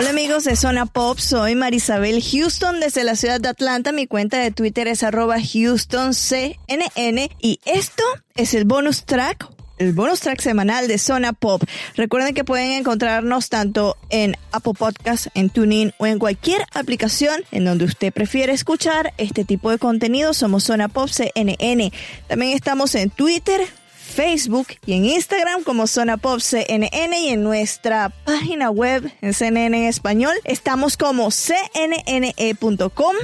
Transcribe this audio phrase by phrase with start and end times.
[0.00, 3.92] Hola amigos de Zona Pop, soy Marisabel Houston desde la ciudad de Atlanta.
[3.92, 8.02] Mi cuenta de Twitter es arroba HoustonCNN y esto
[8.34, 11.62] es el bonus track el bonus track semanal de Zona Pop.
[11.96, 17.64] Recuerden que pueden encontrarnos tanto en Apple Podcast, en TuneIn o en cualquier aplicación en
[17.64, 20.34] donde usted prefiere escuchar este tipo de contenido.
[20.34, 21.92] Somos Zona Pop CNN.
[22.28, 23.62] También estamos en Twitter,
[24.10, 29.88] Facebook y en Instagram como Zona Pop CNN y en nuestra página web en CNN
[29.88, 33.16] español estamos como cnne.com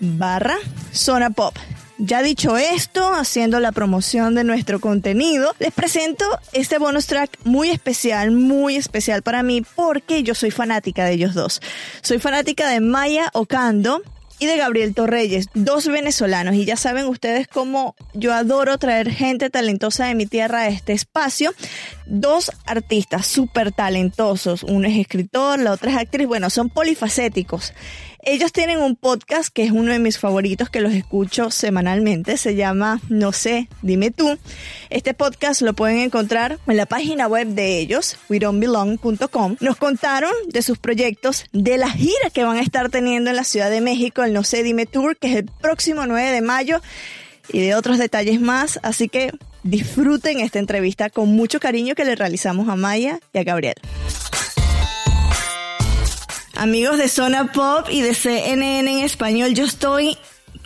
[0.00, 0.56] barra
[0.92, 1.56] Zona Pop.
[1.98, 7.70] Ya dicho esto, haciendo la promoción de nuestro contenido, les presento este bonus track muy
[7.70, 11.62] especial, muy especial para mí porque yo soy fanática de ellos dos.
[12.02, 14.02] Soy fanática de Maya Ocando
[14.38, 16.54] y de Gabriel Torreyes, dos venezolanos.
[16.54, 20.92] Y ya saben ustedes cómo yo adoro traer gente talentosa de mi tierra a este
[20.92, 21.52] espacio.
[22.06, 24.62] Dos artistas súper talentosos.
[24.62, 26.26] Uno es escritor, la otra es actriz.
[26.26, 27.72] Bueno, son polifacéticos.
[28.26, 32.38] Ellos tienen un podcast que es uno de mis favoritos, que los escucho semanalmente.
[32.38, 34.38] Se llama No sé, dime tú.
[34.88, 40.62] Este podcast lo pueden encontrar en la página web de ellos, we Nos contaron de
[40.62, 44.22] sus proyectos, de la gira que van a estar teniendo en la Ciudad de México,
[44.22, 46.80] el No sé, dime tour, que es el próximo 9 de mayo,
[47.52, 48.80] y de otros detalles más.
[48.82, 49.32] Así que
[49.64, 53.76] disfruten esta entrevista con mucho cariño que le realizamos a Maya y a Gabriel.
[56.56, 60.16] Amigos de Zona Pop y de CNN en español, yo estoy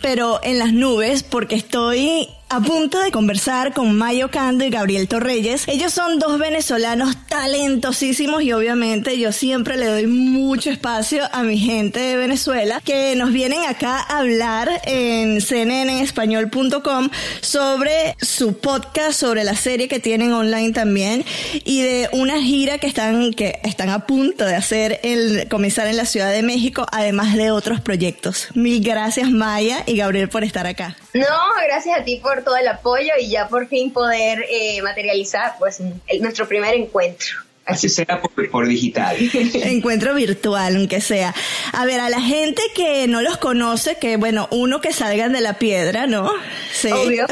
[0.01, 5.07] pero en las nubes porque estoy a punto de conversar con Mayo Cando y Gabriel
[5.07, 5.67] Torreyes.
[5.67, 11.59] Ellos son dos venezolanos talentosísimos y obviamente yo siempre le doy mucho espacio a mi
[11.59, 17.09] gente de Venezuela que nos vienen acá a hablar en cnnespañol.com
[17.41, 21.23] sobre su podcast, sobre la serie que tienen online también
[21.53, 25.97] y de una gira que están, que están a punto de hacer el comenzar en
[25.97, 28.47] la Ciudad de México, además de otros proyectos.
[28.55, 30.97] Mil gracias Maya y Gabriel por estar acá.
[31.13, 31.25] No,
[31.65, 35.79] gracias a ti por todo el apoyo y ya por fin poder eh, materializar pues
[36.19, 37.37] nuestro primer encuentro.
[37.69, 38.19] Así sea
[38.51, 39.15] por, digital.
[39.53, 41.35] Encuentro virtual, aunque sea.
[41.71, 45.41] A ver, a la gente que no los conoce, que bueno, uno que salgan de
[45.41, 46.31] la piedra, ¿no?
[46.73, 46.91] Sí.
[46.91, 47.27] Obvio.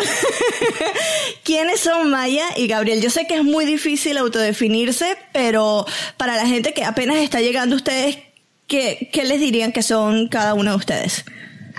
[1.44, 3.01] ¿Quiénes son Maya y Gabriel?
[3.01, 7.75] Yo sé que es muy difícil autodefinirse, pero para la gente que apenas está llegando
[7.75, 8.19] ustedes,
[8.67, 11.25] ¿qué, qué les dirían que son cada uno de ustedes?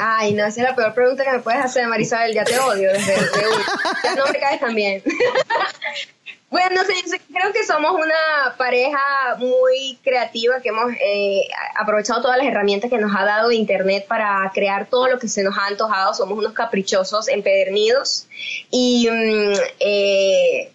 [0.00, 2.32] Ay, no, esa es la peor pregunta que me puedes hacer, Marisabel.
[2.32, 3.16] Ya te odio desde,
[4.04, 5.02] Ya no me caes también.
[6.50, 11.42] bueno, no sé, creo que somos una pareja muy creativa que hemos eh,
[11.76, 15.42] aprovechado todas las herramientas que nos ha dado Internet para crear todo lo que se
[15.42, 16.14] nos ha antojado.
[16.14, 18.28] Somos unos caprichosos empedernidos
[18.70, 20.72] y mm, eh,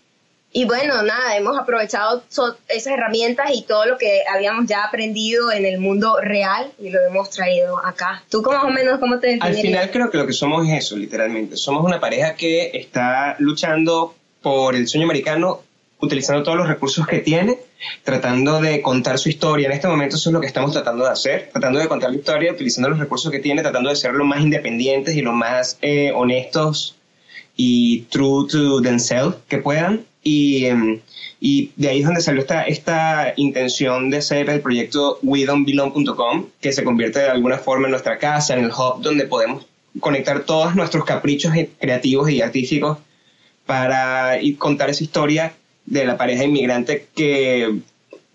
[0.53, 2.23] y bueno, nada, hemos aprovechado
[2.67, 6.99] esas herramientas y todo lo que habíamos ya aprendido en el mundo real y lo
[7.01, 8.23] hemos traído acá.
[8.29, 10.85] ¿Tú cómo más o menos cómo te Al final creo que lo que somos es
[10.85, 11.57] eso, literalmente.
[11.57, 14.13] Somos una pareja que está luchando
[14.43, 15.61] por el sueño americano
[15.99, 17.57] utilizando todos los recursos que tiene,
[18.03, 19.67] tratando de contar su historia.
[19.67, 22.17] En este momento eso es lo que estamos tratando de hacer, tratando de contar la
[22.17, 25.79] historia, utilizando los recursos que tiene, tratando de ser lo más independientes y lo más
[25.81, 26.95] eh, honestos
[27.55, 30.05] y true to themselves que puedan.
[30.23, 30.67] Y,
[31.41, 36.71] y de ahí es donde salió esta, esta intención de hacer el proyecto WeDon'tBelong.com, que
[36.71, 39.65] se convierte de alguna forma en nuestra casa, en el hub donde podemos
[39.99, 42.97] conectar todos nuestros caprichos creativos y artísticos
[43.65, 45.53] para contar esa historia
[45.85, 47.79] de la pareja inmigrante que,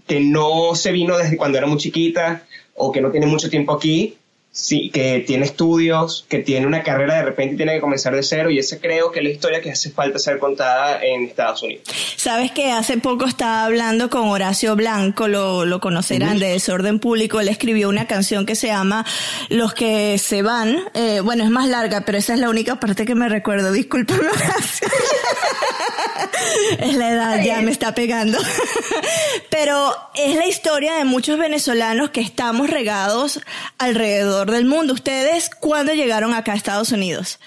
[0.07, 2.45] que no se vino desde cuando era muy chiquita
[2.75, 4.18] o que no tiene mucho tiempo aquí
[4.51, 8.23] sí, que tiene estudios, que tiene una carrera de repente y tiene que comenzar de
[8.23, 11.63] cero y esa creo que es la historia que hace falta ser contada en Estados
[11.63, 11.85] Unidos.
[12.17, 17.41] Sabes que hace poco estaba hablando con Horacio Blanco, lo, lo conocerán de Desorden Público,
[17.41, 19.05] él escribió una canción que se llama
[19.49, 23.05] Los que se van, eh, bueno es más larga, pero esa es la única parte
[23.05, 24.89] que me recuerdo, discúlpame Horacio.
[26.81, 28.39] es la edad, ya me está pegando.
[29.51, 33.41] pero es la historia de muchos venezolanos que estamos regados
[33.79, 34.95] alrededor del mundo.
[34.95, 37.39] ¿Ustedes cuándo llegaron acá a Estados Unidos?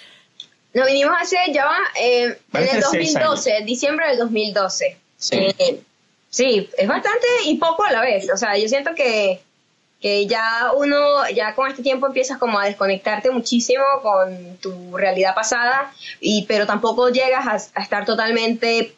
[0.73, 4.97] Nos vinimos hace ya eh, en el 2012, diciembre del 2012.
[5.17, 5.35] Sí.
[5.35, 5.81] Eh,
[6.29, 8.29] sí, es bastante y poco a la vez.
[8.33, 9.41] O sea, yo siento que,
[10.01, 15.35] que ya uno, ya con este tiempo empiezas como a desconectarte muchísimo con tu realidad
[15.35, 18.95] pasada, y, pero tampoco llegas a, a estar totalmente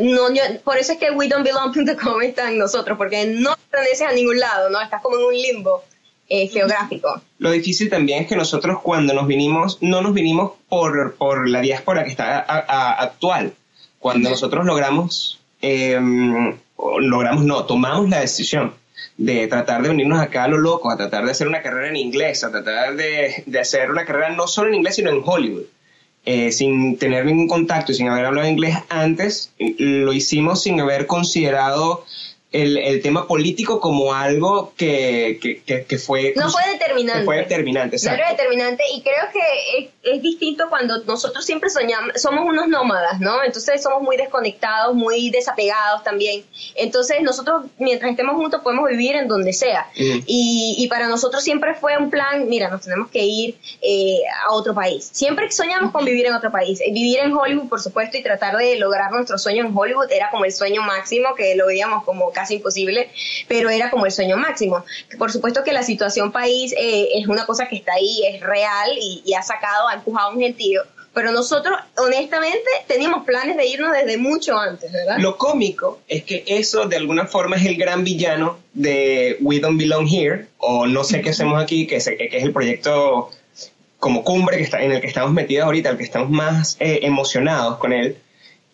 [0.00, 0.28] no,
[0.64, 4.38] por eso es que we don't belong.com está en nosotros, porque no perteneces a ningún
[4.38, 4.80] lado, ¿no?
[4.80, 5.82] Estás como en un limbo.
[6.28, 7.20] Eh, geográfico.
[7.40, 11.60] Lo difícil también es que nosotros cuando nos vinimos, no nos vinimos por, por la
[11.60, 13.52] diáspora que está actual.
[13.98, 16.56] Cuando nosotros logramos, em,
[17.00, 18.72] logramos, no, tomamos la decisión
[19.16, 21.96] de tratar de unirnos acá a lo loco, a tratar de hacer una carrera en
[21.96, 25.64] inglés, a tratar de, de hacer una carrera no solo en inglés, sino en Hollywood.
[26.24, 31.06] Eh, sin tener ningún contacto y sin haber hablado inglés antes, lo hicimos sin haber
[31.08, 32.04] considerado
[32.52, 36.34] el, el, tema político como algo que, que, que, fue...
[36.36, 37.24] No fue determinante.
[37.24, 42.20] fue determinante, No era determinante y creo que es, es, distinto cuando nosotros siempre soñamos,
[42.20, 43.42] somos unos nómadas, ¿no?
[43.42, 46.44] Entonces somos muy desconectados, muy desapegados también.
[46.74, 49.86] Entonces nosotros mientras estemos juntos podemos vivir en donde sea.
[49.94, 54.52] Y, y, para nosotros siempre fue un plan, mira, nos tenemos que ir eh, a
[54.52, 55.08] otro país.
[55.12, 56.80] Siempre soñamos con vivir en otro país.
[56.86, 60.44] Vivir en Hollywood, por supuesto, y tratar de lograr nuestro sueño en Hollywood era como
[60.44, 63.10] el sueño máximo que lo veíamos como casi imposible,
[63.48, 64.84] pero era como el sueño máximo.
[65.18, 68.90] Por supuesto que la situación país eh, es una cosa que está ahí, es real
[69.00, 70.82] y, ha sacado, ha empujado un gentío.
[71.14, 75.18] Pero nosotros, honestamente, teníamos planes de irnos desde mucho antes, ¿verdad?
[75.18, 79.78] Lo cómico es que eso, de alguna forma, es el gran villano de We Don't
[79.78, 83.30] Belong Here, o No sé qué hacemos aquí, que es, que es el proyecto
[84.02, 86.98] como cumbre que está, en el que estamos metidos ahorita, el que estamos más eh,
[87.02, 88.16] emocionados con él,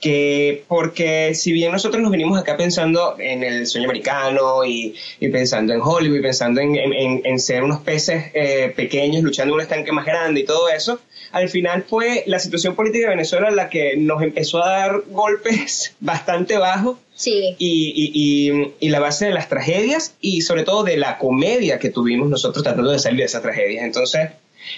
[0.00, 4.95] que porque si bien nosotros nos venimos acá pensando en el sueño americano y,
[5.33, 9.91] pensando en Hollywood pensando en, en, ser unos peces eh, pequeños luchando en un estanque
[9.91, 11.00] más grande y todo eso,
[11.33, 15.95] al final fue la situación política de Venezuela la que nos empezó a dar golpes
[16.00, 17.56] bastante bajos sí.
[17.59, 21.91] y, y, y, la base de las tragedias y sobre todo de la comedia que
[21.91, 23.85] tuvimos nosotros tratando de salir de esas tragedias.
[23.85, 24.31] Entonces,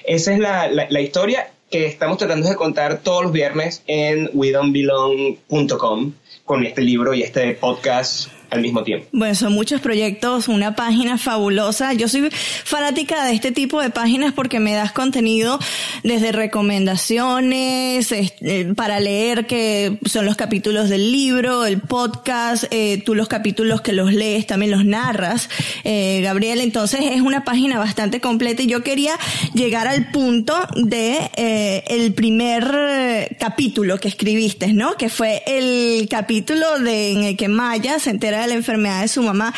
[0.04, 4.28] esa es la, la, la historia que estamos tratando de contar todos los viernes en
[4.34, 6.12] wedon'tbelong.com
[6.44, 9.06] con este libro y este podcast al mismo tiempo.
[9.12, 11.92] Bueno, son muchos proyectos, una página fabulosa.
[11.92, 15.58] Yo soy fanática de este tipo de páginas porque me das contenido
[16.02, 23.14] desde recomendaciones eh, para leer, que son los capítulos del libro, el podcast, eh, tú
[23.14, 25.48] los capítulos que los lees también los narras,
[25.84, 26.60] eh, Gabriel.
[26.60, 29.16] Entonces es una página bastante completa y yo quería
[29.54, 34.96] llegar al punto de eh, el primer capítulo que escribiste, ¿no?
[34.96, 39.08] Que fue el capítulo de en el que Maya se entera de la enfermedad de
[39.08, 39.54] su mamá.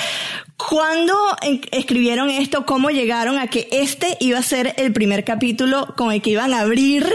[0.56, 1.14] ¿Cuándo
[1.72, 2.64] escribieron esto?
[2.66, 6.54] ¿Cómo llegaron a que este iba a ser el primer capítulo con el que iban
[6.54, 7.06] a abrir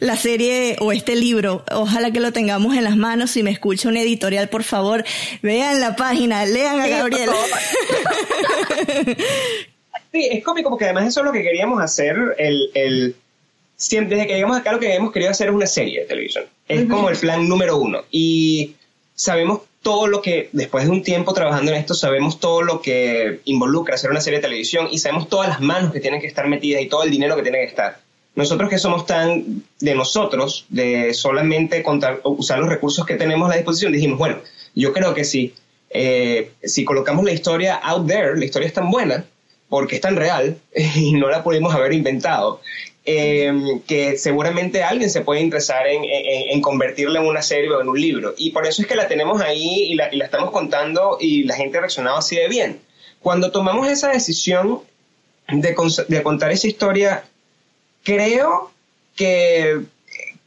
[0.00, 1.64] la serie o este libro?
[1.70, 3.30] Ojalá que lo tengamos en las manos.
[3.30, 5.04] Si me escucha un editorial, por favor,
[5.42, 7.30] vean la página, lean a Gabriel.
[10.12, 12.16] Sí, es cómico porque además eso es lo que queríamos hacer.
[12.38, 13.16] El, el,
[13.76, 16.44] siempre, desde que llegamos acá lo que habíamos querido hacer es una serie de televisión.
[16.66, 18.00] Es como el plan número uno.
[18.10, 18.74] Y
[19.14, 23.40] sabemos todo lo que, después de un tiempo trabajando en esto, sabemos todo lo que
[23.44, 26.48] involucra hacer una serie de televisión y sabemos todas las manos que tienen que estar
[26.48, 28.00] metidas y todo el dinero que tiene que estar.
[28.34, 33.50] Nosotros que somos tan de nosotros, de solamente contar, usar los recursos que tenemos a
[33.50, 34.38] la disposición, dijimos, bueno,
[34.74, 35.54] yo creo que si,
[35.90, 39.24] eh, si colocamos la historia out there, la historia es tan buena,
[39.68, 40.58] porque es tan real
[40.96, 42.60] y no la pudimos haber inventado,
[43.10, 47.88] eh, que seguramente alguien se puede interesar en, en, convertirla en una serie o en
[47.88, 48.34] un libro.
[48.36, 51.44] Y por eso es que la tenemos ahí y la, y la estamos contando y
[51.44, 52.80] la gente ha reaccionado así de bien.
[53.20, 54.80] Cuando tomamos esa decisión
[55.48, 55.74] de,
[56.08, 57.24] de contar esa historia,
[58.02, 58.72] creo
[59.16, 59.80] que,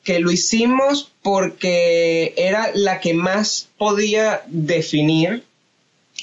[0.03, 5.43] que lo hicimos porque era la que más podía definir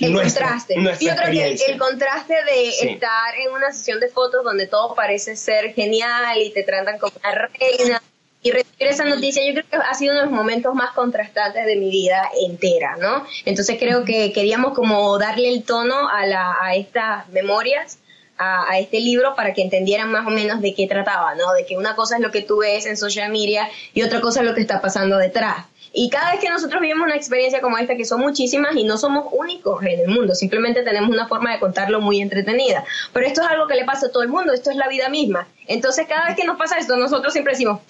[0.00, 0.74] el contraste.
[0.76, 5.36] Yo creo que el, contraste de estar en una sesión de fotos donde todo parece
[5.36, 8.02] ser genial y te tratan como una reina
[8.42, 11.66] y recibir esa noticia, yo creo que ha sido uno de los momentos más contrastantes
[11.66, 13.26] de mi vida entera, ¿no?
[13.44, 17.98] Entonces creo que queríamos como darle el tono a, la, a estas memorias
[18.36, 21.52] a, a, este libro para que entendieran más o menos de qué trataba, ¿no?
[21.52, 24.40] De que una cosa es lo que tú ves en social media y otra cosa
[24.40, 25.66] es lo que está pasando detrás.
[25.92, 28.98] Y cada vez que nosotros vivimos una experiencia como esta, que son muchísimas y no
[28.98, 32.84] somos únicos en el mundo, simplemente tenemos una forma de contarlo muy entretenida.
[33.12, 35.08] Pero esto es algo que le pasa a todo el mundo, esto es la vida
[35.08, 35.48] misma.
[35.66, 37.80] Entonces cada vez que nos pasa esto, nosotros siempre decimos,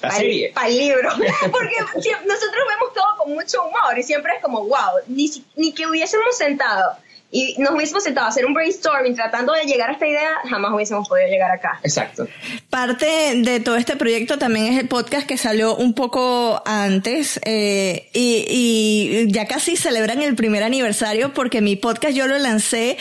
[0.00, 1.10] para el, libro.
[1.50, 5.86] Porque nosotros vemos todo con mucho humor y siempre es como, wow, ni, ni que
[5.86, 6.96] hubiésemos sentado
[7.34, 10.72] y nos hubiésemos sentado a hacer un brainstorming tratando de llegar a esta idea, jamás
[10.72, 11.80] hubiésemos podido llegar acá.
[11.82, 12.28] Exacto.
[12.70, 18.08] Parte de todo este proyecto también es el podcast que salió un poco antes eh,
[18.12, 22.98] y, y ya casi celebran el primer aniversario porque mi podcast yo lo lancé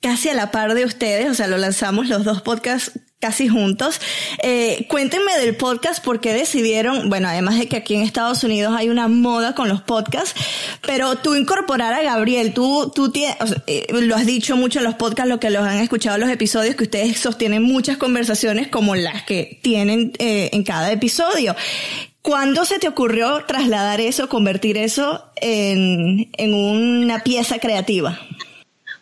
[0.00, 4.00] casi a la par de ustedes, o sea, lo lanzamos los dos podcasts casi juntos.
[4.42, 8.74] Eh, cuéntenme del podcast, por qué decidieron, bueno, además de que aquí en Estados Unidos
[8.76, 10.38] hay una moda con los podcasts,
[10.86, 14.94] pero tú incorporar a Gabriel, tú, tú tienes, eh, lo has dicho mucho en los
[14.94, 19.24] podcasts, lo que los han escuchado los episodios, que ustedes sostienen muchas conversaciones como las
[19.24, 21.56] que tienen eh, en cada episodio.
[22.20, 28.20] ¿Cuándo se te ocurrió trasladar eso, convertir eso en, en una pieza creativa?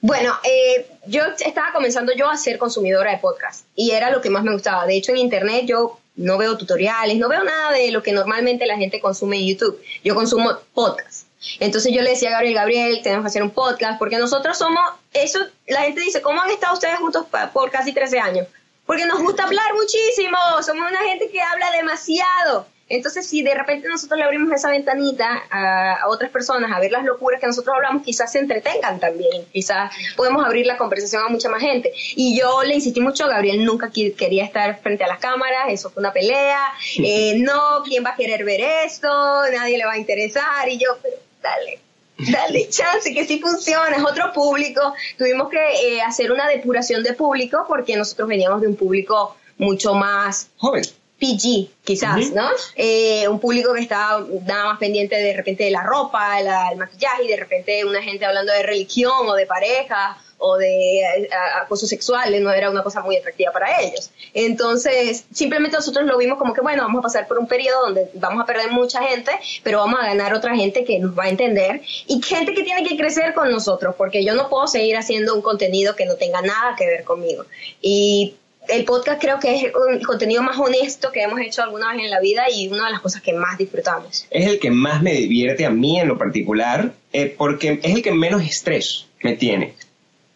[0.03, 4.31] Bueno, eh, yo estaba comenzando yo a ser consumidora de podcast y era lo que
[4.31, 4.87] más me gustaba.
[4.87, 8.67] De hecho, en internet yo no veo tutoriales, no veo nada de lo que normalmente
[8.67, 9.81] la gente consume en YouTube.
[10.03, 11.27] Yo consumo podcast.
[11.61, 14.83] Entonces yo le decía a Gabriel, Gabriel, tenemos que hacer un podcast porque nosotros somos,
[15.13, 18.47] eso, la gente dice, ¿cómo han estado ustedes juntos por casi 13 años?
[18.87, 22.67] Porque nos gusta hablar muchísimo, somos una gente que habla demasiado.
[22.89, 27.05] Entonces, si de repente nosotros le abrimos esa ventanita a, otras personas a ver las
[27.05, 31.49] locuras que nosotros hablamos, quizás se entretengan también, quizás podemos abrir la conversación a mucha
[31.49, 31.93] más gente.
[32.15, 36.03] Y yo le insistí mucho, Gabriel nunca quería estar frente a las cámaras, eso fue
[36.03, 36.61] una pelea,
[36.99, 39.09] eh, no, ¿quién va a querer ver esto?
[39.53, 41.81] Nadie le va a interesar, y yo, pero dale,
[42.19, 44.93] dale chance que sí funciona, es otro público.
[45.17, 49.95] Tuvimos que eh, hacer una depuración de público porque nosotros veníamos de un público mucho
[49.95, 50.85] más joven
[51.25, 52.49] PG, quizás, ¿no?
[52.77, 57.25] Eh, un público que estaba nada más pendiente de repente de la ropa, el maquillaje,
[57.25, 61.31] y de repente una gente hablando de religión o de pareja o de eh,
[61.63, 64.11] acoso sexual, no era una cosa muy atractiva para ellos.
[64.35, 68.11] Entonces, simplemente nosotros lo vimos como que, bueno, vamos a pasar por un periodo donde
[68.15, 71.29] vamos a perder mucha gente, pero vamos a ganar otra gente que nos va a
[71.31, 75.35] entender y gente que tiene que crecer con nosotros, porque yo no puedo seguir haciendo
[75.35, 77.47] un contenido que no tenga nada que ver conmigo.
[77.81, 78.35] Y
[78.69, 82.11] el podcast creo que es el contenido más honesto que hemos hecho alguna vez en
[82.11, 84.27] la vida y una de las cosas que más disfrutamos.
[84.31, 88.03] Es el que más me divierte a mí en lo particular, eh, porque es el
[88.03, 89.75] que menos estrés me tiene.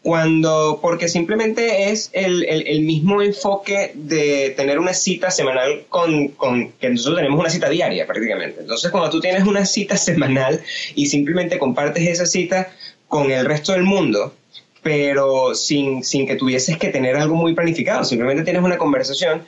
[0.02, 6.73] Cuando, porque simplemente es el, el, mismo enfoque de tener una cita semanal con, con,
[6.73, 8.61] que nosotros tenemos una cita diaria prácticamente.
[8.61, 10.62] Entonces, cuando tú tienes una cita semanal
[10.94, 12.73] y simplemente compartes esa cita
[13.08, 14.35] con el resto del mundo,
[14.82, 19.47] pero sin, sin que tuvieses que tener algo muy planificado, simplemente tienes una conversación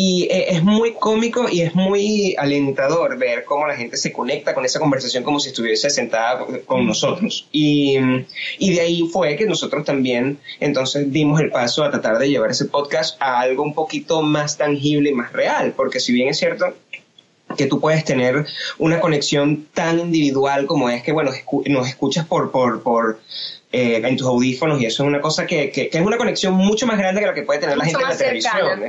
[0.00, 4.54] y eh, es muy cómico y es muy alentador ver cómo la gente se conecta
[4.54, 7.48] con esa conversación como si estuviese sentada con nosotros.
[7.50, 7.96] Y,
[8.60, 12.52] y, de ahí fue que nosotros también entonces dimos el paso a tratar de llevar
[12.52, 16.38] ese podcast a algo un poquito más tangible y más real, porque si bien es
[16.38, 16.74] cierto
[17.56, 18.46] que tú puedes tener
[18.78, 21.32] una conexión tan individual como es que, bueno,
[21.66, 23.20] nos escuchas por, por, por
[23.70, 26.86] eh, en tus audífonos y eso es una cosa que, que, es una conexión mucho
[26.86, 28.82] más grande que la que puede tener la gente en la televisión.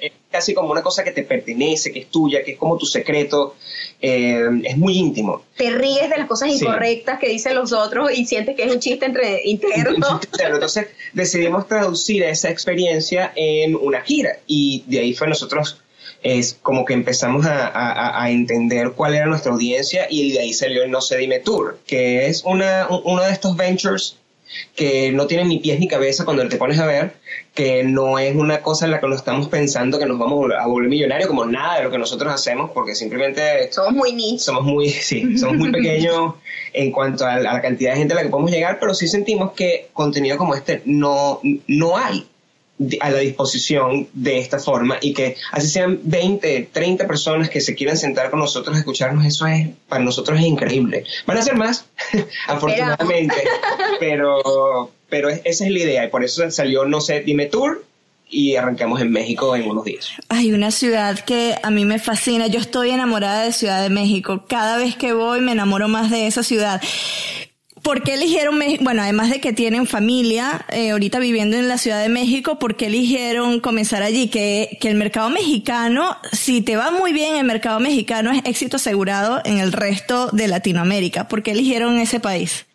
[0.00, 2.86] Es, casi como una cosa que te pertenece, que es tuya, que es como tu
[2.86, 3.56] secreto,
[4.00, 5.44] eh, es muy íntimo.
[5.54, 8.80] Te ríes de las cosas incorrectas que dicen los otros y sientes que es un
[8.80, 10.18] chiste entre interno.
[10.38, 15.81] Entonces decidimos traducir esa experiencia en una gira y de ahí fue nosotros
[16.22, 20.84] es como que empezamos a, a, entender cuál era nuestra audiencia y de ahí salió
[20.84, 24.16] el No Se Dime Tour, que es una, uno de estos ventures
[24.74, 27.14] que no tienen ni pies ni cabeza cuando te pones a ver,
[27.54, 30.66] que no es una cosa en la que nos estamos pensando que nos vamos a
[30.66, 33.72] volver millonarios, como nada de lo que nosotros hacemos, porque simplemente...
[33.72, 34.44] Somos muy niche.
[34.44, 36.34] Somos muy, sí, somos muy pequeños
[36.72, 39.52] en cuanto a, la cantidad de gente a la que podemos llegar, pero sí sentimos
[39.52, 42.26] que contenido como este no, no hay
[43.00, 47.74] a la disposición de esta forma y que así sean 20, 30 personas que se
[47.74, 51.04] quieran sentar con nosotros a escucharnos, eso es, para nosotros es increíble.
[51.26, 51.86] Van a ser más,
[52.48, 53.36] afortunadamente,
[54.00, 57.84] pero, pero esa es la idea y por eso salió No sé, dime tour
[58.32, 60.08] y arrancamos en México en unos días.
[60.30, 62.46] Hay una ciudad que a mí me fascina.
[62.46, 64.44] Yo estoy enamorada de Ciudad de México.
[64.48, 66.80] Cada vez que voy me enamoro más de esa ciudad.
[67.82, 68.84] ¿Por qué eligieron México?
[68.84, 72.76] Bueno, además de que tienen familia eh, ahorita viviendo en la Ciudad de México, ¿por
[72.76, 74.28] qué eligieron comenzar allí?
[74.28, 78.76] Que, que el mercado mexicano, si te va muy bien el mercado mexicano, es éxito
[78.76, 81.26] asegurado en el resto de Latinoamérica.
[81.26, 82.66] ¿Por qué eligieron ese país?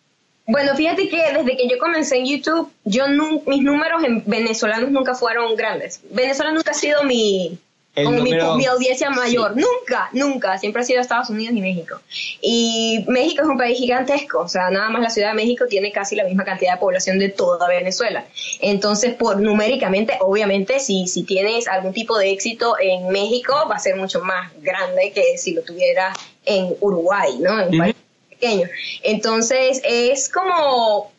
[0.45, 3.05] Bueno, fíjate que desde que yo comencé en YouTube, yo
[3.45, 6.01] mis números en venezolanos nunca fueron grandes.
[6.09, 7.57] Venezuela nunca ha sido mi,
[8.06, 9.56] mi, audiencia mayor.
[9.56, 10.58] Nunca, nunca.
[10.58, 12.00] Siempre ha sido Estados Unidos y México.
[12.42, 14.39] Y México es un país gigantesco.
[14.39, 17.20] O sea, nada más la Ciudad de México tiene casi la misma cantidad de población
[17.20, 18.25] de toda Venezuela.
[18.62, 23.80] Entonces, por numéricamente, obviamente, si, si tienes algún tipo de éxito en México, va a
[23.80, 27.60] ser mucho más grande que si lo tuvieras en Uruguay, ¿no?
[27.60, 27.96] En un país
[28.30, 28.68] pequeño.
[29.04, 31.12] Entonces, es como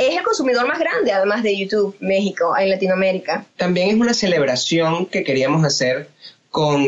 [0.00, 3.44] es el consumidor más grande, además de YouTube, México, en Latinoamérica.
[3.56, 6.08] También es una celebración que queríamos hacer
[6.50, 6.84] con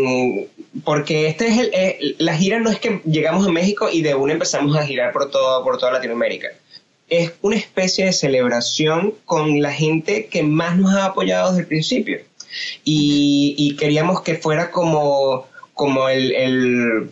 [0.85, 4.14] porque este es el, eh, la gira no es que llegamos a México y de
[4.14, 6.49] una empezamos a girar por todo por toda Latinoamérica
[7.09, 11.69] es una especie de celebración con la gente que más nos ha apoyado desde el
[11.69, 12.21] principio
[12.85, 17.11] y, queríamos que fuera como como el, el,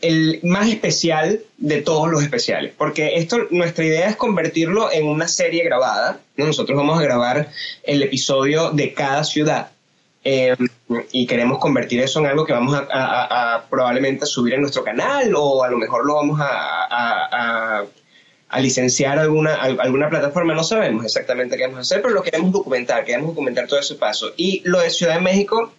[0.00, 5.28] el más especial de todos los especiales, porque esto, nuestra idea es convertirlo en una
[5.28, 6.20] serie grabada.
[6.36, 7.50] Nosotros vamos a grabar
[7.82, 9.70] el episodio de cada ciudad
[10.24, 10.56] eh,
[11.12, 15.62] y queremos convertir eso en algo que vamos a, probablemente subir en nuestro canal o
[15.62, 17.84] a lo mejor lo vamos a,
[18.58, 23.04] licenciar alguna, alguna plataforma, no sabemos exactamente qué vamos a hacer, pero lo queremos documentar,
[23.04, 24.32] queremos documentar todo ese paso.
[24.36, 25.72] Y lo de Ciudad de México,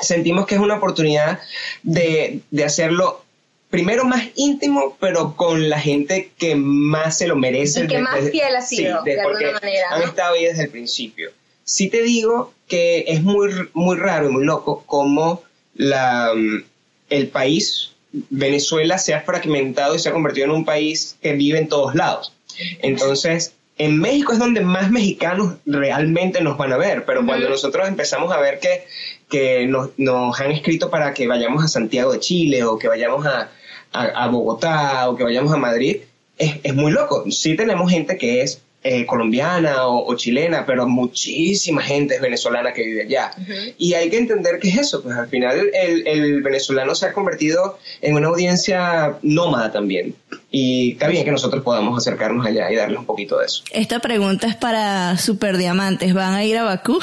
[0.00, 1.40] sentimos que es una oportunidad
[1.82, 3.24] de, de hacerlo
[3.70, 7.84] primero más íntimo, pero con la gente que más se lo merece.
[7.84, 9.86] Y que más fiel ha sido, de, alguna manera.
[9.90, 11.30] Han estado ahí desde el principio.
[11.64, 15.42] Sí te digo que es muy, muy raro y muy loco cómo
[15.74, 16.64] la, mm,
[17.10, 21.58] el país, Venezuela, se ha fragmentado y se ha convertido en un país que vive
[21.58, 22.32] en todos lados.
[22.80, 27.86] Entonces, en México es donde más mexicanos realmente nos van a ver, pero cuando nosotros
[27.86, 28.86] empezamos a ver que,
[29.30, 33.24] que nos, nos, han escrito para que vayamos a Santiago de Chile o que vayamos
[33.24, 33.50] a,
[33.92, 35.98] a, Bogotá o que vayamos a Madrid,
[36.36, 37.24] es, es, muy loco.
[37.30, 42.84] Sí tenemos gente que es eh, colombiana o, chilena, pero muchísima gente es venezolana que
[42.84, 43.32] vive allá.
[43.76, 47.12] Y hay que entender que es eso, pues al final el, el, venezolano se ha
[47.12, 50.14] convertido en una audiencia nómada también.
[50.52, 53.64] Y está bien que nosotros podamos acercarnos allá y darles un poquito de eso.
[53.72, 56.14] Esta pregunta es para Super Diamantes.
[56.14, 57.00] ¿Van a ir a Bakú?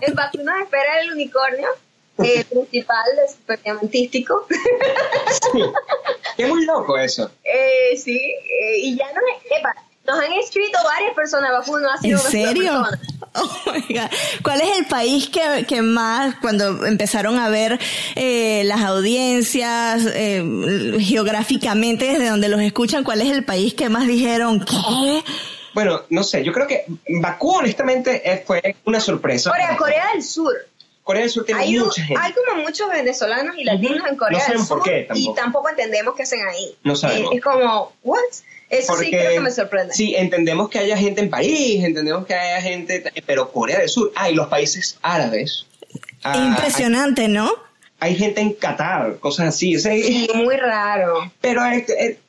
[0.00, 1.68] en Bakú nos espera el unicornio
[2.18, 4.46] eh, principal de super diamantístico.
[5.52, 5.62] Sí,
[6.38, 7.30] es muy loco eso.
[7.42, 9.22] Eh, sí, eh, y ya nos,
[9.58, 9.74] epa,
[10.06, 12.84] nos han escrito varias personas, no ha sido ¿En serio?
[13.36, 13.50] Oh
[14.44, 17.80] ¿Cuál es el país que, que, más, cuando empezaron a ver
[18.14, 24.06] eh, las audiencias eh, geográficamente desde donde los escuchan, cuál es el país que más
[24.06, 25.24] dijeron, ¿qué?
[25.74, 26.84] Bueno, no sé, yo creo que
[27.20, 29.50] Bakú honestamente fue una sorpresa.
[29.50, 30.54] Corea, Corea del Sur.
[31.04, 32.20] Corea del Sur tiene hay, mucha gente.
[32.20, 34.82] Hay como muchos venezolanos y latinos en Corea del Sur.
[35.14, 36.74] Y tampoco entendemos qué hacen ahí.
[36.82, 37.34] No sabemos.
[37.34, 38.18] es como, ¿what?
[38.70, 39.92] Eso sí creo que me sorprende.
[39.92, 44.12] Sí, entendemos que haya gente en París, entendemos que haya gente, pero Corea del Sur,
[44.16, 45.66] ah, y los países árabes.
[46.22, 47.52] Ah, Impresionante, ¿no?
[48.04, 49.78] Hay gente en Qatar, cosas así.
[49.78, 51.32] sí, muy raro.
[51.40, 51.84] Pero es,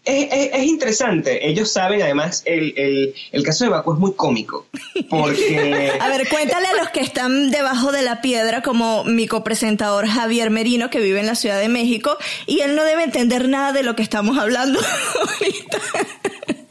[0.06, 1.50] es, interesante.
[1.50, 4.68] Ellos saben, además, el, el, caso de Baku es muy cómico.
[5.10, 5.92] Porque.
[6.00, 10.50] a ver, cuéntale a los que están debajo de la piedra, como mi copresentador Javier
[10.50, 13.84] Merino, que vive en la Ciudad de México, y él no debe entender nada de
[13.84, 14.80] lo que estamos hablando
[15.20, 15.78] ahorita.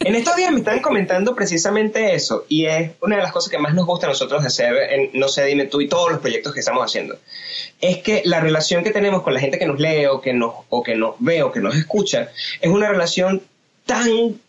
[0.04, 3.58] En estos días me están comentando precisamente eso y es una de las cosas que
[3.58, 6.52] más nos gusta a nosotros hacer, en, no sé, dime tú y todos los proyectos
[6.52, 7.16] que estamos haciendo,
[7.80, 10.54] es que la relación que tenemos con la gente que nos lee o que nos,
[10.68, 13.42] o que nos ve o que nos escucha es una relación
[13.86, 14.40] tan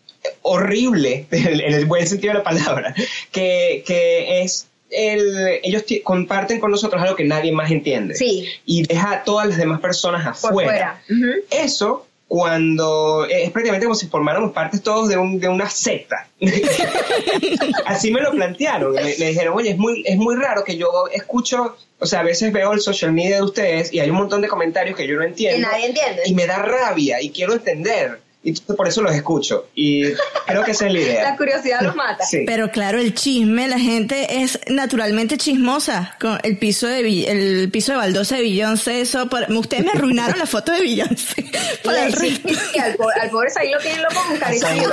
[0.42, 2.94] horrible, en el buen sentido de la palabra,
[3.32, 8.14] que, que es el, ellos comparten con nosotros algo que nadie más entiende.
[8.14, 8.48] Sí.
[8.64, 11.02] Y deja a todas las demás personas afuera.
[11.50, 16.28] Eso cuando es prácticamente como si formáramos parte todos de, un, de una secta.
[17.86, 18.94] Así me lo plantearon.
[18.94, 22.52] Me, dijeron, oye, es muy, es muy raro que yo escucho, o sea, a veces
[22.52, 25.22] veo el social media de ustedes y hay un montón de comentarios que yo no
[25.22, 25.58] entiendo.
[25.58, 26.22] Y nadie entiende.
[26.26, 28.20] Y me da rabia y quiero entender.
[28.46, 29.66] Y por eso los escucho.
[29.74, 30.04] Y
[30.46, 31.30] creo que esa es la idea.
[31.30, 32.24] La curiosidad los mata.
[32.46, 36.14] Pero claro, el chisme, la gente es naturalmente chismosa.
[36.20, 39.28] Con el piso de el piso de baldosa de Beyoncé, eso.
[39.48, 41.44] ustedes me arruinaron la foto de Beyoncé.
[41.84, 42.48] Para el resto.
[42.80, 42.94] al,
[43.30, 44.90] pobre, ahí lo tienen loco con carichivo.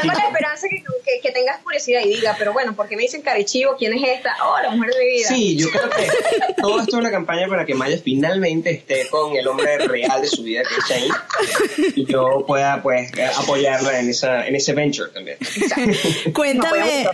[0.00, 3.20] Tengo la esperanza que, que, tengas curiosidad y diga, pero bueno, ¿por qué me dicen
[3.20, 3.76] carichivo?
[3.78, 4.34] ¿Quién es esta?
[4.46, 5.28] Oh, la mujer de mi vida.
[5.28, 9.36] Sí, yo creo que todo esto es una campaña para que Maya finalmente esté con
[9.36, 11.92] el hombre real de su vida, que es Shane.
[11.96, 15.38] Y yo pueda pueda pues apoyarla en esa en ese venture también.
[16.34, 17.08] cuéntame,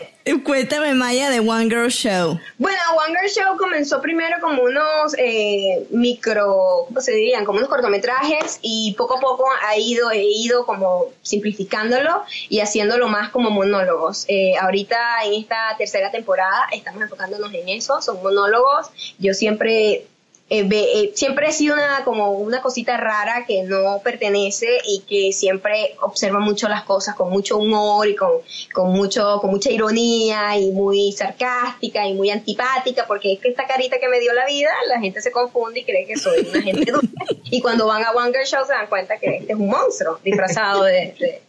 [0.44, 2.38] cuéntame Maya de One Girl Show.
[2.58, 7.44] Bueno, One Girl Show comenzó primero como unos eh, micro, ¿cómo se dirían?
[7.44, 13.08] Como unos cortometrajes y poco a poco ha ido, he ido como simplificándolo y haciéndolo
[13.08, 14.24] más como monólogos.
[14.28, 18.88] Eh, ahorita en esta tercera temporada estamos enfocándonos en eso, son monólogos.
[19.18, 20.06] Yo siempre
[20.50, 25.30] eh, eh, siempre he sido una, como una cosita rara que no pertenece y que
[25.34, 28.30] siempre observa mucho las cosas con mucho humor y con,
[28.72, 33.66] con, mucho, con mucha ironía y muy sarcástica y muy antipática, porque es que esta
[33.66, 36.62] carita que me dio la vida, la gente se confunde y cree que soy una
[36.62, 37.08] gente dulce.
[37.44, 40.18] y cuando van a One Girl Show se dan cuenta que este es un monstruo
[40.24, 41.42] disfrazado de,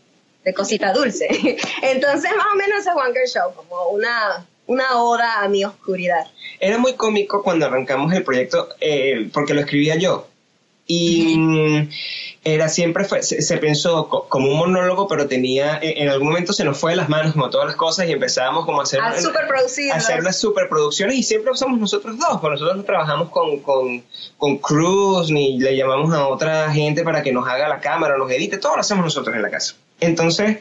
[0.44, 1.28] de, cosita dulce.
[1.84, 6.28] Entonces, más o menos es One Girl Show, como una, una oda a mi oscuridad.
[6.60, 10.28] Era muy cómico cuando arrancamos el proyecto, eh, porque lo escribía yo.
[10.86, 11.36] Y
[12.44, 16.92] era siempre, se, pensó como un monólogo, pero tenía, en algún momento se nos fue
[16.92, 20.40] de las manos como todas las cosas y empezábamos como a hacer, a hacer las
[20.40, 24.04] superproducciones y siempre somos nosotros dos, porque nosotros no trabajamos con, con,
[24.38, 28.32] con crews ni le llamamos a otra gente para que nos haga la cámara, nos
[28.32, 29.76] edite, todo lo hacemos nosotros en la casa.
[30.00, 30.60] Entonces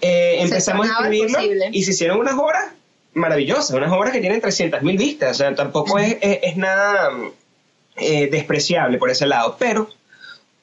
[0.00, 1.38] eh, empezamos a escribirlo
[1.70, 2.72] y se hicieron unas horas
[3.14, 7.10] maravillosas, unas obras que tienen 300.000 vistas, o sea, tampoco es, es, nada
[7.96, 9.88] eh, despreciable por ese lado, pero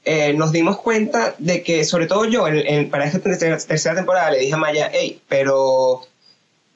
[0.06, 4.40] eh, nos dimos cuenta de que, sobre todo yo, en, para esta tercera temporada le
[4.40, 6.02] dije a Maya, hey, pero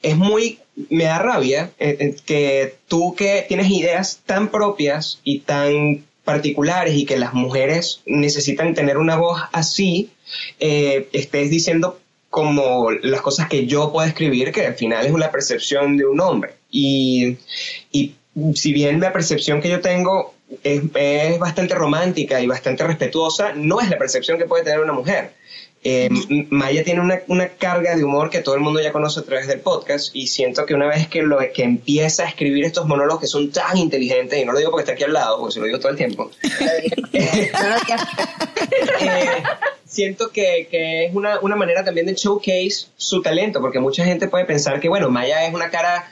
[0.02, 0.58] es muy,
[0.90, 7.06] me da rabia eh, que tú que tienes ideas tan propias y tan particulares y
[7.06, 10.10] que las mujeres necesitan tener una voz así,
[10.60, 11.98] estés diciendo
[12.32, 16.18] como las cosas que yo puedo escribir, que al final es una percepción de un
[16.18, 16.54] hombre.
[16.70, 17.36] Y,
[17.90, 18.14] y
[18.54, 20.32] si bien la percepción que yo tengo
[20.64, 24.94] es, es, bastante romántica y bastante respetuosa, no es la percepción que puede tener una
[24.94, 25.34] mujer.
[25.84, 26.08] Eh,
[26.50, 29.48] Maya tiene una, una, carga de humor que todo el mundo ya conoce a través
[29.48, 33.22] del podcast y siento que una vez que, lo, que empieza a escribir estos monólogos
[33.22, 35.58] que son tan inteligentes, y no lo digo porque está aquí al lado, porque se
[35.58, 36.30] lo digo todo el tiempo,
[37.12, 37.50] eh,
[39.84, 44.28] siento que, que es una, una, manera también de showcase su talento, porque mucha gente
[44.28, 46.08] puede pensar que, bueno, Maya es una cara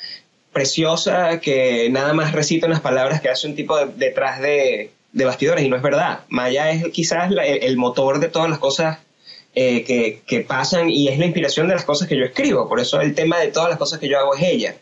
[0.53, 5.65] preciosa que nada más recita unas palabras que hace un tipo detrás de, de, bastidores,
[5.65, 6.25] y no es verdad.
[6.29, 8.99] Maya es quizás el motor de todas las cosas
[9.55, 12.81] eh, que, que, pasan y es la inspiración de las cosas que yo escribo, por
[12.81, 14.77] eso el tema de todas las cosas que yo hago es ella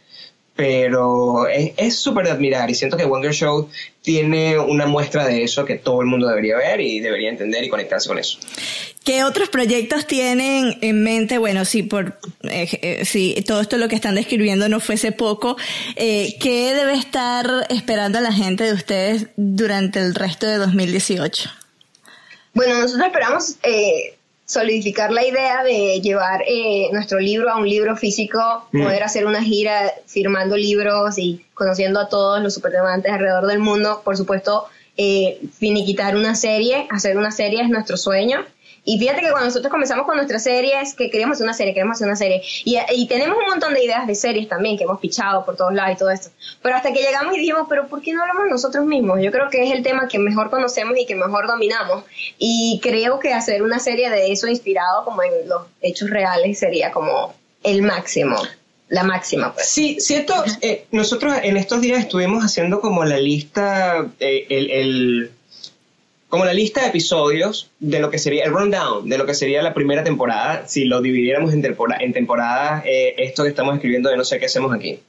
[0.59, 3.71] pero es súper de admirar y siento que Wonder Show
[4.03, 7.69] tiene una muestra de eso que todo el mundo debería ver y debería entender y
[7.69, 8.41] conectarse con eso.
[9.05, 11.39] ¿Qué otros proyectos tienen en mente?
[11.39, 15.57] Bueno, si por eh, eh, si todo esto lo que están describiendo no fuese poco,
[15.95, 21.51] eh, ¿qué debe estar esperando la gente de ustedes durante el resto de 2018?
[22.55, 24.18] Bueno, nosotros esperamos eh,
[24.49, 28.83] solidificar la idea de llevar eh, nuestro libro a un libro físico, mm.
[28.83, 34.01] poder hacer una gira firmando libros y conociendo a todos los superdemantes alrededor del mundo.
[34.03, 34.65] Por supuesto,
[34.97, 38.39] eh, finiquitar una serie, hacer una serie es nuestro sueño.
[38.91, 41.97] Y fíjate que cuando nosotros comenzamos con nuestras series, que queríamos hacer una serie, queremos
[41.99, 44.99] hacer una serie, y, y, tenemos un montón de ideas de series también que hemos
[44.99, 46.31] pichado por todos lados y todo esto.
[46.63, 49.21] Pero hasta que llegamos y dijimos, pero ¿por qué no hablamos nosotros mismos?
[49.21, 52.05] Yo creo que es el tema que mejor conocemos y que mejor dominamos.
[52.39, 56.91] Y creo que hacer una serie de eso inspirado como en los hechos reales sería
[56.91, 58.39] como el máximo
[58.89, 59.53] la máxima.
[59.53, 59.67] Pues.
[59.67, 60.33] Sí, cierto.
[60.63, 65.31] Eh, nosotros en estos días estuvimos haciendo como la lista, eh, el, el,
[66.29, 69.63] como la lista de episodios de lo que sería el rundown, de lo que sería
[69.63, 74.17] la primera temporada, si lo dividiéramos en, en temporadas, eh, esto que estamos escribiendo de
[74.17, 75.01] no sé qué hacemos aquí.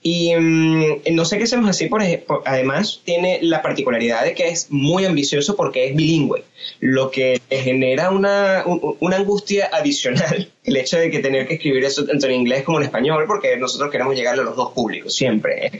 [0.00, 4.48] Y mm, no sé qué hacemos así, por ejemplo, además tiene la particularidad de que
[4.48, 6.44] es muy ambicioso porque es bilingüe,
[6.80, 8.64] lo que genera una,
[9.00, 12.78] una angustia adicional, el hecho de que tener que escribir eso tanto en inglés como
[12.78, 15.70] en español, porque nosotros queremos llegarle a los dos públicos, siempre.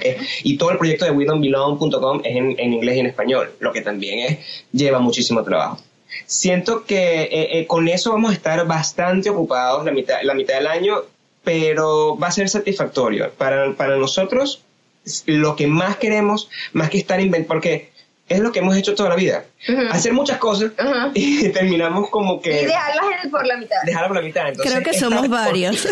[0.42, 3.82] y todo el proyecto de WeDon'tBelong.com es en, en, inglés y en español, lo que
[3.82, 4.38] también es,
[4.72, 5.80] lleva muchísimo trabajo.
[6.26, 10.54] Siento que eh, eh, con eso vamos a estar bastante ocupados la mitad, la mitad
[10.56, 11.02] del año
[11.44, 13.30] pero va a ser satisfactorio.
[13.32, 14.62] Para, para nosotros,
[15.26, 17.90] lo que más queremos, más que estar inventando, porque
[18.28, 19.44] es lo que hemos hecho toda la vida.
[19.90, 20.72] Hacer muchas cosas
[21.14, 22.62] y terminamos como que...
[22.62, 23.76] Y dejarlas por la mitad.
[23.84, 24.48] Dejarlas por la mitad.
[24.48, 25.86] Entonces, Creo que somos varios.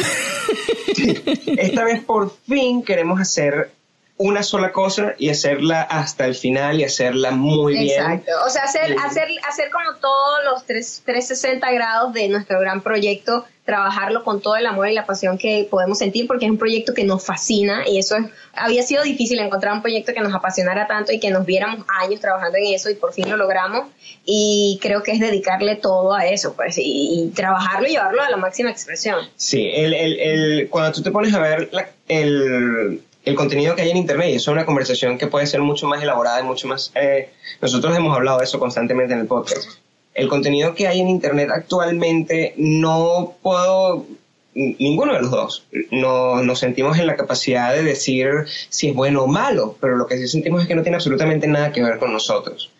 [1.58, 3.70] esta vez por fin queremos hacer
[4.18, 8.00] una sola cosa y hacerla hasta el final y hacerla muy bien.
[8.00, 8.32] Exacto.
[8.46, 14.22] O sea, hacer, hacer, hacer como todos los 360 grados de nuestro gran proyecto trabajarlo
[14.22, 17.04] con todo el amor y la pasión que podemos sentir porque es un proyecto que
[17.04, 18.24] nos fascina y eso es,
[18.54, 22.20] había sido difícil encontrar un proyecto que nos apasionara tanto y que nos viéramos años
[22.20, 23.88] trabajando en eso y por fin lo logramos
[24.24, 28.36] y creo que es dedicarle todo a eso pues y, trabajarlo y llevarlo a la
[28.36, 29.28] máxima expresión.
[29.34, 31.68] Sí, el, el, cuando tú te pones a ver
[32.06, 35.60] el, el contenido que hay en Internet, y eso es una conversación que puede ser
[35.60, 36.92] mucho más elaborada y mucho más...
[36.94, 39.85] Eh, nosotros hemos hablado de eso constantemente en el podcast
[40.16, 44.06] el contenido que hay en Internet actualmente no puedo
[44.54, 45.66] ninguno de los dos.
[45.90, 48.28] No, nos sentimos en la capacidad de decir
[48.70, 51.46] si es bueno o malo, pero lo que sí sentimos es que no tiene absolutamente
[51.46, 52.70] nada que ver con nosotros.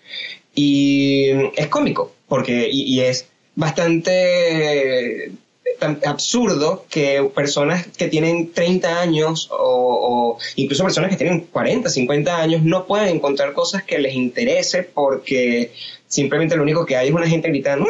[0.55, 5.31] Y es cómico, porque, y, es bastante
[5.81, 12.63] absurdo que personas que tienen 30 años o, incluso personas que tienen 40, 50 años
[12.63, 15.73] no puedan encontrar cosas que les interese porque
[16.07, 17.87] simplemente lo único que hay es una gente gritando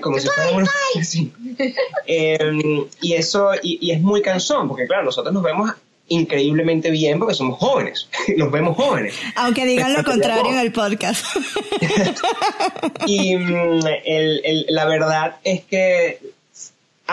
[0.00, 0.70] como si fuera una...
[2.06, 5.70] Em, y eso y, es muy cansón porque claro nosotros nos vemos
[6.08, 9.14] increíblemente bien porque somos jóvenes nos vemos jóvenes.
[9.36, 11.24] Aunque digan lo contrario en el podcast.
[13.06, 13.80] Y mm,
[14.68, 16.18] la verdad es que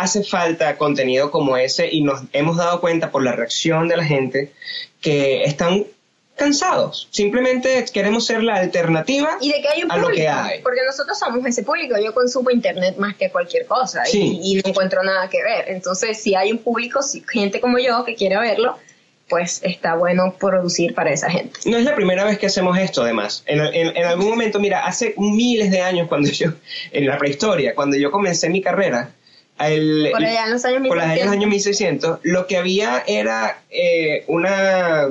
[0.02, 4.04] hace falta contenido como ese y nos hemos dado cuenta por la reacción de la
[4.04, 4.52] gente
[5.02, 5.86] que están
[6.38, 7.10] cansados.
[7.12, 10.62] Simplemente queremos ser la alternativa y de que hay un a lo que hay.
[10.62, 11.96] Porque nosotros somos ese público.
[12.02, 15.66] Yo consumo internet más que cualquier cosa y, no encuentro nada que ver.
[15.70, 18.78] Entonces, si hay un público, si, gente como yo que quiere verlo,
[19.28, 21.60] pues está bueno producir para esa gente.
[21.66, 23.44] No es la primera vez que hacemos esto, además.
[23.46, 26.52] En, en, algún momento, mira, hace miles de años, cuando yo,
[26.92, 29.12] en la prehistoria, cuando yo comencé mi carrera,
[29.60, 30.90] el, por allá en los años 1600.
[30.90, 35.10] Por años 1600, lo que había era eh, una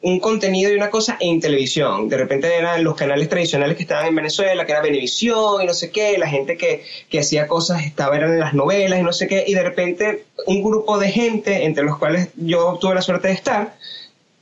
[0.00, 2.08] un contenido y una cosa en televisión.
[2.08, 5.74] De repente eran los canales tradicionales que estaban en Venezuela, que era Venevisión y no
[5.74, 9.12] sé qué, la gente que, que hacía cosas estaba eran en las novelas y no
[9.12, 13.02] sé qué, y de repente un grupo de gente, entre los cuales yo tuve la
[13.02, 13.74] suerte de estar,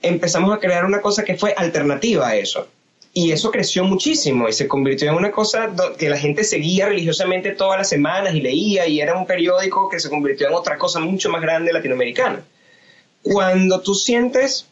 [0.02, 2.68] empezamos a crear una cosa que fue alternativa a eso.
[3.18, 7.52] Y eso creció muchísimo y se convirtió en una cosa que la gente seguía religiosamente
[7.52, 11.00] todas las semanas y leía y era un periódico que se convirtió en otra cosa
[11.00, 12.44] mucho más grande latinoamericana.
[13.22, 14.66] Cuando tú sientes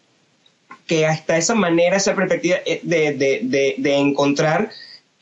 [0.86, 4.68] que hasta esa manera, esa perspectiva eh, de, encontrar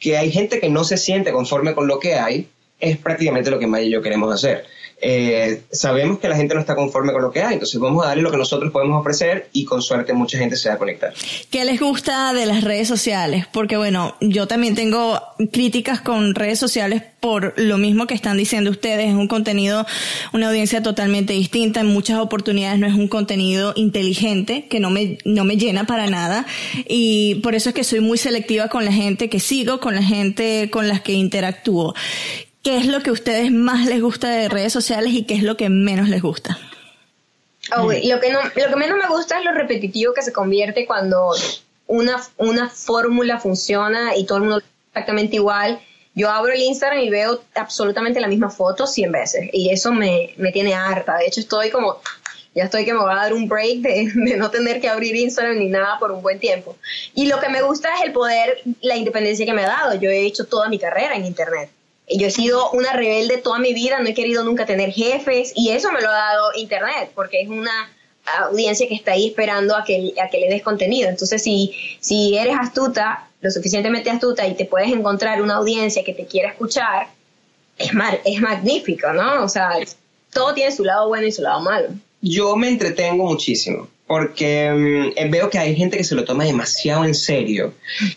[0.01, 2.49] que hay gente que no se siente conforme con lo que hay,
[2.81, 4.67] es prácticamente lo que Maya y yo queremos hacer.
[5.05, 8.09] Eh, sabemos que la gente no está conforme con lo que hay, entonces vamos a
[8.09, 11.13] darle lo que nosotros podemos ofrecer y con suerte mucha gente se va a conectar.
[11.51, 13.47] ¿Qué les gusta de las redes sociales?
[13.53, 18.71] Porque bueno, yo también tengo críticas con redes sociales por lo mismo que están diciendo
[18.71, 19.87] ustedes, es un contenido,
[20.33, 25.19] una audiencia totalmente distinta, en muchas oportunidades no es un contenido inteligente, que no me,
[25.25, 26.47] no me llena para nada,
[26.89, 30.03] y por eso es que soy muy selectiva con la gente que sigo, con la
[30.03, 31.95] gente con las que interactúo.
[32.63, 35.43] ¿Qué es lo que a ustedes más les gusta de redes sociales y qué es
[35.43, 36.59] lo que menos les gusta?
[37.77, 40.87] Oh, lo, que no, lo que menos me gusta es lo repetitivo que se convierte
[40.87, 41.35] cuando
[41.89, 45.81] una, una fórmula funciona y todo el mundo exactamente igual.
[46.15, 50.35] Yo abro el Instagram y veo absolutamente la misma foto 100 veces y eso me,
[50.37, 51.17] me tiene harta.
[51.17, 52.01] De hecho, estoy como,
[52.55, 55.17] ya estoy que me voy a dar un break de, de, no tener que abrir
[55.17, 56.77] Instagram ni nada por un buen tiempo.
[57.15, 59.95] Y lo que me gusta es el poder, la independencia que me ha dado.
[59.95, 61.71] Yo he hecho toda mi carrera en Internet.
[62.09, 65.71] Yo he sido una rebelde toda mi vida, no he querido nunca tener jefes y
[65.71, 67.91] eso me lo ha dado Internet, porque es una
[68.49, 71.09] audiencia que está ahí esperando a que, a que le des contenido.
[71.09, 76.15] Entonces, si, si eres astuta, lo suficientemente astuta y te puedes encontrar una audiencia que
[76.15, 77.09] te quiera escuchar,
[77.79, 79.45] es, mar, es magnífico, ¿no?
[79.45, 79.71] O sea,
[80.33, 81.89] todo tiene su lado bueno y su lado malo.
[82.21, 84.71] Yo me entretengo muchísimo porque
[85.17, 87.75] mm, veo que hay gente que se lo toma demasiado en serio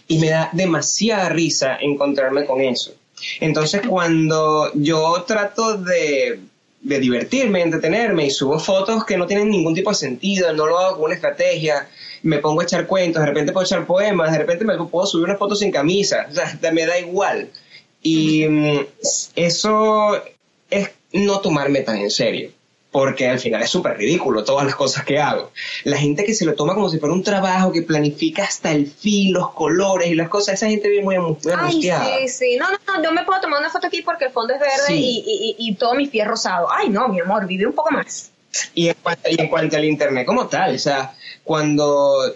[0.08, 2.94] y me da demasiada risa encontrarme con eso.
[3.40, 6.40] Entonces, cuando yo trato de,
[6.82, 10.96] divertirme, entretenerme y subo fotos que no tienen ningún tipo de sentido, no lo hago
[10.98, 11.88] con una estrategia,
[12.24, 15.26] me pongo a echar cuentos, de repente puedo echar poemas, de repente me puedo subir
[15.26, 17.50] una foto sin camisa, o sea, me da igual.
[18.02, 18.80] Y mm,
[19.36, 20.22] eso
[20.70, 22.52] es no tomarme tan en serio
[22.96, 25.52] porque al final es súper ridículo todas las cosas que hago.
[25.84, 28.88] La gente que se lo toma como si fuera un trabajo, que planifica hasta el
[28.88, 32.58] fin, los colores y las cosas, esa gente viene muy, muy Ay, sí, sí.
[32.58, 35.56] No, no, yo me puedo tomar una foto aquí porque el fondo es verde y,
[35.60, 36.72] y, todo mi pie es rosado.
[36.72, 38.32] Ay, no, mi amor, vive un poco más.
[38.74, 42.34] Y en, cuanto, y en cuanto al internet como tal, o sea, cuando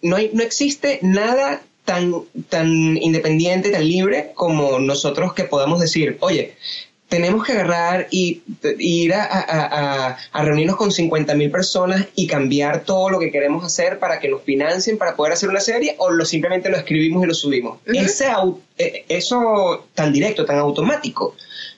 [0.00, 2.14] no, hay, no existe nada tan,
[2.48, 6.56] tan independiente, tan libre como nosotros que podamos decir, oye,
[7.08, 8.42] tenemos que agarrar y,
[8.78, 14.20] ir a, reunirnos con 50 mil personas y cambiar todo lo que queremos hacer para
[14.20, 17.34] que nos financien para poder hacer una serie o lo simplemente lo escribimos y lo
[17.34, 17.78] subimos.
[17.86, 18.26] Ese,
[18.76, 21.34] e, eso tan directo, tan automático,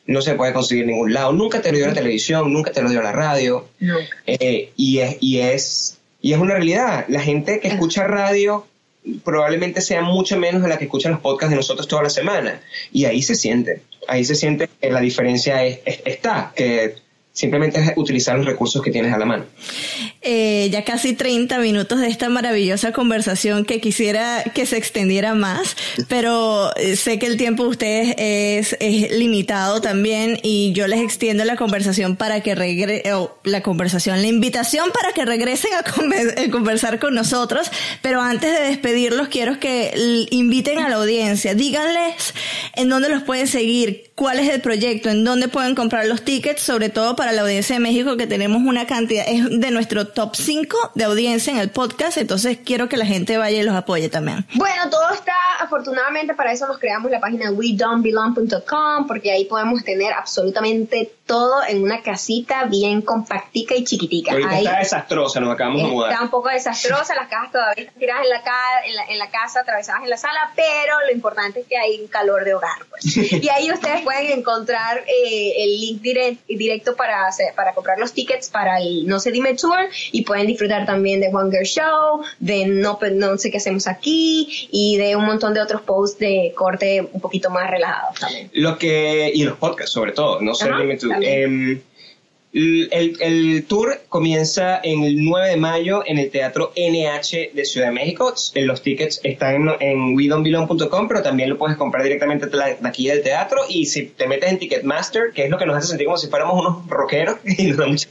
[0.06, 1.32] no se puede conseguir en ningún lado.
[1.32, 3.68] Nunca te lo dio la televisión, nunca te lo dio la radio.
[4.26, 7.04] Eh, y, es, y, es, y es una realidad.
[7.08, 8.66] La gente que escucha radio
[9.24, 12.60] probablemente sea mucho menos de la que escuchan los podcasts de nosotros toda la semana.
[12.92, 16.96] Y ahí se siente, ahí se siente que la diferencia está, que
[17.32, 19.44] simplemente es utilizar los recursos que tienes a la mano.
[20.22, 25.74] Eh, ya casi 30 minutos de esta maravillosa conversación que quisiera que se extendiera más,
[26.09, 31.00] pero eh, sé que el tiempo de ustedes es, es limitado también y yo les
[31.00, 33.11] extiendo la conversación para que regresen,
[33.44, 37.70] la conversación, la invitación para que regresen a, a conversar con nosotros,
[38.02, 42.35] pero antes de despedirlos quiero que inviten a la audiencia, díganles
[42.74, 46.61] en dónde los pueden seguir, cuál es el proyecto, en dónde pueden comprar los tickets,
[46.61, 50.92] sobre todo para la audiencia de México que tenemos una cantidad, es de nuestro 5
[50.94, 54.46] de audiencia en el podcast, entonces quiero que la gente vaya y los apoye también.
[54.54, 60.12] Bueno, todo está, afortunadamente para eso nos creamos la página wedon'tbelong.com porque ahí podemos tener
[60.12, 64.32] absolutamente todo en una casita bien compactica y chiquitica.
[64.32, 66.10] Ahorita está desastrosa, nos acabamos de mudar.
[66.10, 70.02] Está un poco desastrosa, las cajas todavía están tiradas en la, en la, casa, atravesadas
[70.02, 72.84] en la sala, pero lo importante es que hay un calor de hogar.
[72.90, 73.16] Pues.
[73.44, 76.02] y ahí ustedes pueden encontrar eh, el link
[76.48, 79.78] directo para, hacer, para comprar los tickets para el No se dime tour
[80.10, 84.96] y pueden disfrutar también de Hunger Show, de no, no sé qué hacemos aquí y
[84.96, 88.50] de un montón de otros posts de corte un poquito más relajados también.
[88.52, 91.19] Lo que, y los podcasts sobre todo, No se dime tour.
[91.22, 91.80] Em,
[92.52, 97.88] el, el, tour comienza en el 9 de mayo en el Teatro NH de Ciudad
[97.88, 98.35] de México.
[98.54, 100.16] Los tickets están en, en
[101.09, 103.62] pero también lo puedes comprar directamente de aquí del teatro.
[103.68, 106.26] Y si te metes en Ticketmaster, que es lo que nos hace sentir como si
[106.26, 108.09] fuéramos unos rockeros, y nos da mucho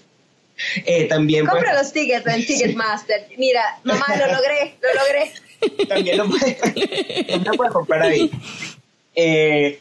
[0.86, 3.28] eh, también Compra los tickets en Ticketmaster.
[3.38, 5.86] Mira, mamá, lo logré, lo logré.
[5.88, 6.58] también lo puedes,
[7.46, 8.32] lo puedes comprar ahí.
[9.16, 9.80] Eh,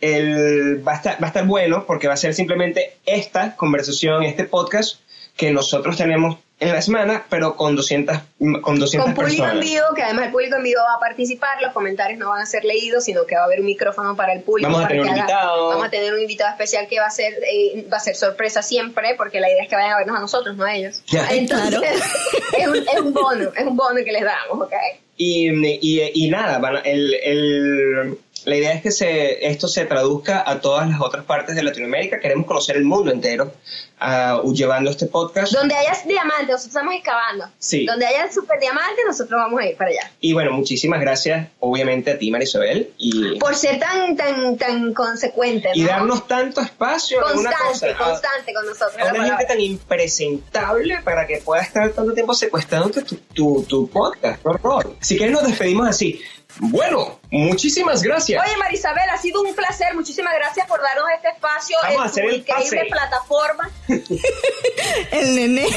[0.00, 4.22] el, va, a estar, va a estar bueno porque va a ser simplemente esta conversación,
[4.22, 5.00] este podcast
[5.36, 8.16] que nosotros tenemos en la semana, pero con 200,
[8.62, 11.60] con 200 con público en vivo, que además el público en vivo va a participar,
[11.60, 14.32] los comentarios no van a ser leídos, sino que va a haber un micrófono para
[14.32, 14.70] el público.
[14.70, 15.68] Vamos a tener un invitado.
[15.68, 18.62] Vamos a tener un invitado especial que va a ser eh, va a ser sorpresa
[18.62, 21.02] siempre, porque la idea es que vayan a vernos a nosotros, no a ellos.
[21.30, 21.82] Entonces,
[22.58, 24.72] es, un, es un bono, es un bono que les damos, ¿ok?
[25.18, 30.60] Y, y, y nada, el, el la idea es que se, esto se traduzca a
[30.60, 32.20] todas las otras partes de Latinoamérica.
[32.20, 33.52] Queremos conocer el mundo entero
[34.00, 35.52] uh, llevando este podcast.
[35.52, 37.46] Donde haya diamantes, nosotros estamos excavando.
[37.58, 37.86] Sí.
[37.86, 40.12] Donde haya super diamantes, nosotros vamos a ir para allá.
[40.20, 42.92] Y bueno, muchísimas gracias, obviamente, a ti, Marisabel.
[42.98, 45.70] Y, Por ser tan, tan, tan consecuente.
[45.74, 47.20] Y darnos tanto espacio.
[47.22, 48.96] Constante, una cosa, constante con nosotros.
[48.96, 53.90] A una gente tan impresentable para que pueda estar tanto tiempo secuestrando tu, tu, tu
[53.90, 54.40] podcast.
[54.40, 54.94] Por favor.
[55.00, 56.22] Si quieres, nos despedimos así.
[56.58, 58.42] Bueno, muchísimas gracias.
[58.42, 59.94] Oye, Marisabel, ha sido un placer.
[59.94, 63.70] Muchísimas gracias por darnos este espacio Vamos en a hacer tu increíble plataforma.
[65.10, 65.68] el nené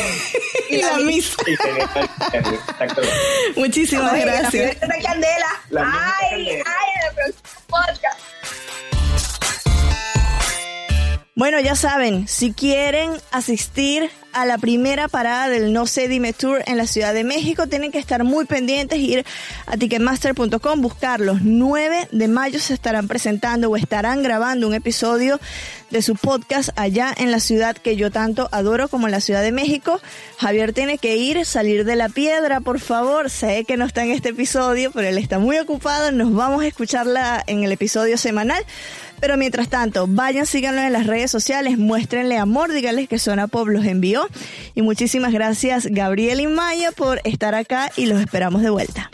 [0.69, 1.35] y la, misa.
[3.55, 4.77] Muchísimas gracias.
[4.81, 5.47] La candela.
[6.21, 8.19] ay, ay, el próximo podcast.
[11.35, 14.11] Bueno, ya saben, si quieren asistir
[14.41, 17.91] a la primera parada del No sé Dime Tour en la Ciudad de México, tienen
[17.91, 19.25] que estar muy pendientes, ir
[19.65, 21.41] a ticketmaster.com, buscarlos.
[21.41, 25.39] 9 de mayo se estarán presentando o estarán grabando un episodio
[25.89, 29.41] de su podcast allá en la ciudad que yo tanto adoro como en la Ciudad
[29.41, 29.99] de México.
[30.38, 33.30] Javier tiene que ir, salir de la piedra, por favor.
[33.30, 36.12] Sé que no está en este episodio, pero él está muy ocupado.
[36.12, 38.63] Nos vamos a escucharla en el episodio semanal.
[39.19, 43.67] Pero mientras tanto, vayan, síganlo en las redes sociales, muéstrenle amor, díganles que Zona Pop
[43.67, 44.28] los envió.
[44.75, 49.09] Y muchísimas gracias Gabriel y Maya por estar acá y los esperamos de vuelta.